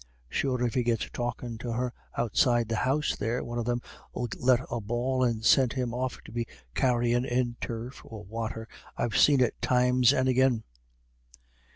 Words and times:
Sure, 0.29 0.63
if 0.65 0.73
he 0.73 0.81
gets 0.81 1.07
talkin' 1.11 1.59
to 1.59 1.73
her 1.73 1.93
outside 2.17 2.67
the 2.67 2.75
house 2.77 3.15
there, 3.15 3.43
one 3.43 3.59
of 3.59 3.65
them 3.65 3.83
'ill 4.17 4.27
let 4.39 4.59
a 4.71 4.81
bawl 4.81 5.23
and 5.23 5.45
send 5.45 5.73
him 5.73 5.93
off 5.93 6.19
to 6.23 6.31
be 6.31 6.47
carryin' 6.73 7.23
in 7.23 7.55
turf 7.61 8.01
or 8.03 8.23
wather. 8.23 8.67
I've 8.97 9.15
seen 9.15 9.41
it 9.41 9.61
times 9.61 10.11
and 10.11 10.27
agin." 10.27 10.63